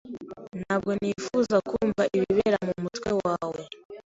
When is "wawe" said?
3.21-3.61